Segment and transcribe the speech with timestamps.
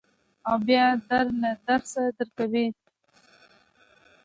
[0.47, 2.67] او بیا در له درس درکوي.